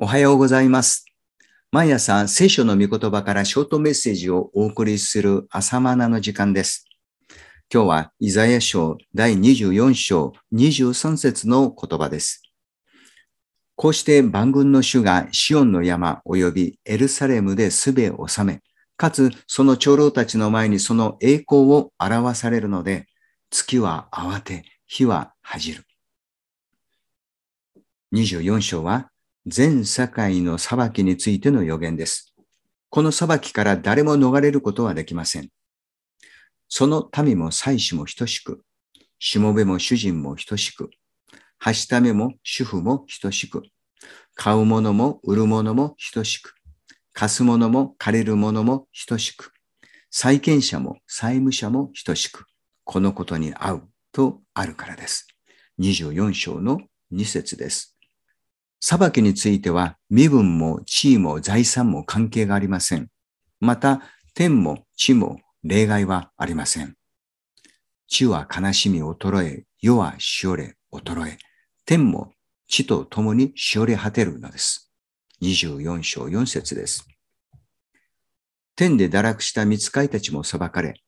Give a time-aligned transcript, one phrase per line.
[0.00, 1.06] おはようございます。
[1.72, 6.86] 毎朝聖書の御言葉からショートメッセージをお送りする朝マナの時間です。
[7.74, 12.44] 今日はイザヤ書第24章23節の言葉です。
[13.74, 18.60] こうして万軍の主がシオンの山及びエルサレムですべを治め、
[18.96, 23.06] かつその長老たちの前にその栄光を表されるので、
[23.50, 25.84] 月は慌て、火は恥じる。
[28.12, 29.10] 24章は
[29.48, 32.34] 全世界の裁きについての予言です。
[32.90, 35.48] この裁きから誰も逃れることはできません。
[36.68, 38.62] その民も妻子も等しく、
[39.18, 40.90] しもべも主人も等しく、
[41.58, 43.62] はしためも主婦も等しく、
[44.34, 46.54] 買うものも売るものも等しく、
[47.14, 49.52] 貸すものも借りるものも等しく、
[50.10, 52.44] 債権者も債務者も等しく、
[52.84, 55.26] このことに合うとあるからです。
[55.80, 56.80] 24章の
[57.14, 57.97] 2節です。
[58.80, 63.08] 裁きについては身分も地位も財産も関係がありません。
[63.60, 64.02] また、
[64.34, 66.94] 天も地も例外はありません。
[68.06, 71.38] 地は悲しみ衰え、世はしおれ衰え、
[71.84, 72.32] 天も
[72.68, 74.90] 地と共にしおれ果てるのです。
[75.42, 77.06] 24章4節です。
[78.76, 81.00] 天で堕落した見つかいたちも裁かれ、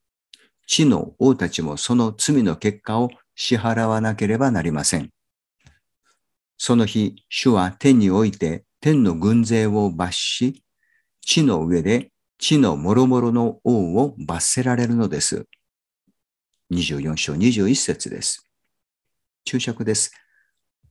[0.67, 5.11] 地の王たちもその罪の結果を支払わなければなりません。
[6.63, 10.63] その日、主は天において天の軍勢を罰し、
[11.23, 15.47] 地の上で地の諸々の王を罰せられるのです。
[16.71, 18.47] 24章21節です。
[19.47, 20.13] 注釈です。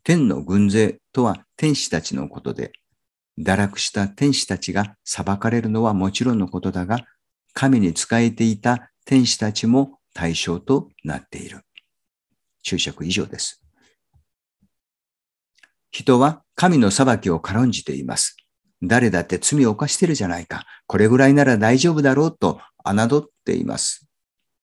[0.03, 2.71] 天の軍勢とは天使たちのことで、
[3.39, 7.05] 堕落した天使たちが裁かれるのはもちろんのことだが、
[7.53, 11.59] 神に仕えていた天使たちも対象となっている。
[12.63, 13.68] 注釈以上です。
[15.91, 18.37] 人は神の裁きを軽んじています。
[18.81, 20.65] 誰だって罪を犯してるじゃないか。
[20.87, 24.07] これぐらいなら大丈夫だろうと侮っています。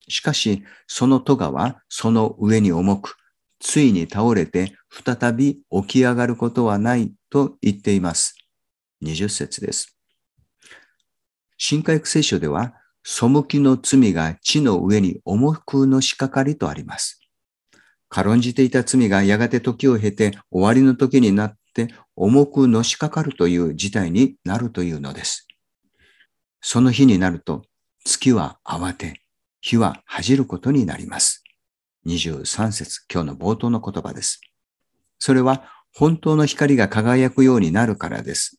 [0.09, 3.17] しかし、その咎はその上に重く、
[3.61, 8.37] ついに倒れて再び起き上がることはないと言っています。
[9.03, 9.97] 20節です。
[11.59, 12.75] 新海聖書では、
[13.05, 17.21] 背きの罪が地の上に重くのしかかりとあります。
[18.17, 25.47] 軽んじていた罪がやがて時を経て終わりの時になって重くのしかかるという事態になるというのです。
[26.63, 27.67] その日になると
[28.07, 29.21] 月は慌て、
[29.61, 31.45] 日は恥じることになります。
[32.07, 34.41] 23節、今日の冒頭の言葉です。
[35.19, 38.57] それは本当の光が輝くようになるからです。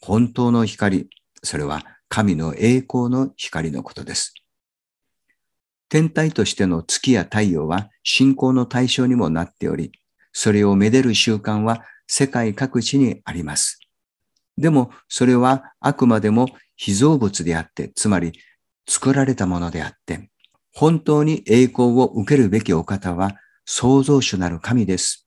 [0.00, 1.08] 本当の光、
[1.42, 4.34] それは神の栄光の光のことです。
[5.88, 9.92] 天体としての月や太陽は信仰の対象にもなっており、
[10.32, 13.80] それをめでる習慣は世界各地にあります。
[14.56, 18.32] でも、それはあくまでも被造物であって、つまり
[18.88, 20.30] 作られたものであって、
[20.74, 25.26] 本当に栄光を受けるべきお方は創造主なる神です。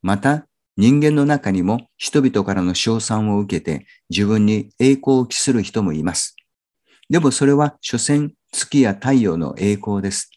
[0.00, 0.46] また、
[0.76, 6.34] 人間の中にも人々からの称賛を受けて自分に栄光を期する人もいます。
[7.10, 10.30] でもそれは所詮月や太陽の栄光です。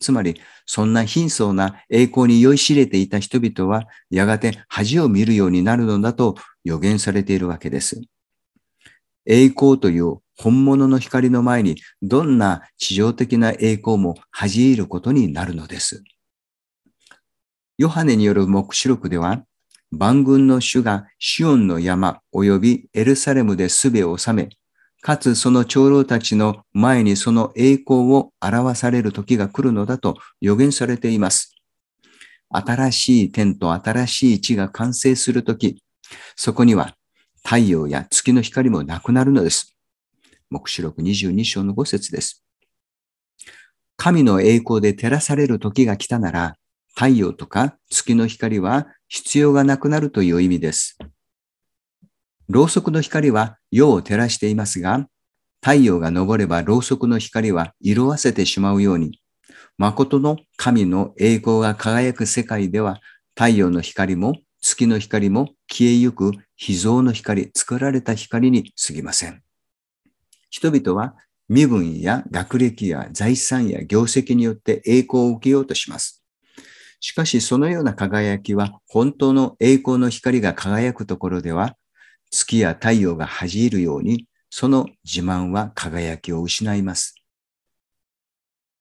[0.00, 8.00] つまり、そんな貧相な栄光に酔いしれていた人々は、やがて恥を見るようになるのだと予言されているわけです。
[9.26, 16.02] 栄光という本物の光の前に、どんな地上的な栄光も恥じることになるのです。
[17.78, 19.44] ヨハネによる目視録では、
[19.90, 24.48] 万軍の主がシオンの山及びエルサレムですべを治め、
[25.02, 31.54] かつその長老たちの前にその栄光を表される時が来るのだと予言されています。
[32.50, 35.82] 新しい天と新しい地が完成する時、
[36.36, 36.96] そこには
[37.42, 39.76] 太陽や月の光もなくなるのです。
[40.50, 42.44] 目視録22章の5節です。
[43.96, 46.56] 神の栄光で照らされる時が来たなら、
[46.94, 50.98] 太陽とか月の光は必要がなくなるという意味です。
[52.52, 55.06] ろうそくの光は夜を照らしていますが、
[55.62, 59.20] 太陽が昇ればろうそくの光は色あせてしまうように、
[59.78, 63.00] 誠の神の栄光が輝く世界では、
[63.36, 69.44] 太陽の光も月の光も消えゆく秘蔵の光、作られた光に過ぎません。
[70.50, 71.14] 人々は
[71.48, 76.24] 身分や学歴や財産や業績によって栄光を受けようとします。
[76.98, 81.76] しかしそのような輝きは本当の栄光の光が輝くところでは
[82.30, 87.14] 月や太陽が恥じるように、その自慢は輝きを失います。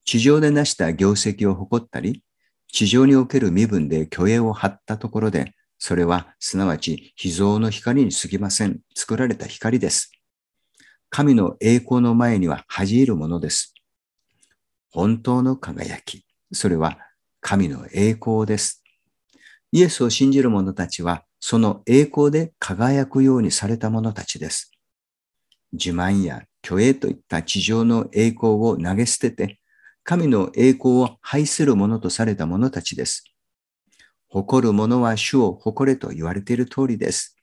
[0.06, 2.24] 地上で成した業績を誇ったり、
[2.72, 8.80] 地上における身分で虚栄を張ったところで、それはすなわち秘蔵の光に過ぎません。
[8.96, 10.12] 作られた光です。
[11.10, 13.74] 神の栄光の前には恥じるものです。
[14.92, 16.26] 本当の輝き。
[16.52, 16.98] それは
[17.42, 18.84] 神の栄光です。
[19.72, 24.72] イエスを信じる者たちは、その栄光で輝くようにされた者たちです。
[25.72, 29.60] 自慢や虚栄といった地上の栄光を投げ捨てて、
[30.04, 33.24] 神の栄光を拝する者とされた者たちです。
[34.28, 37.36] 誇る者は主を誇れと言われている通りです。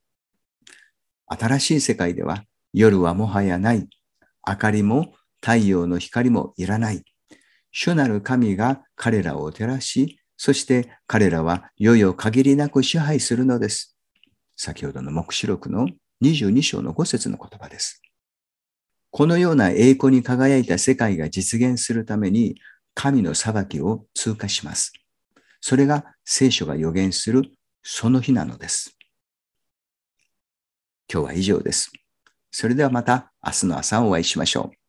[1.26, 3.88] 新しい世界では夜はもはやない。
[4.46, 7.02] 明かりも太陽の光もいらない。
[7.72, 13.96] 主なる神が彼らを照らし、そして彼らは世々限りなく支配するのです。
[14.56, 15.88] 先ほどの目視録の
[16.22, 18.02] 22章の5節の言葉です。
[19.10, 22.56] このような栄光に輝いた世界が実現するために
[22.94, 24.92] 神の裁きを通過します。
[25.60, 27.44] それが聖書が予言する
[27.82, 28.96] その日なのです。
[31.12, 31.92] 今日は以上です。
[32.50, 34.85] それではまた明日の朝お会いしましょう。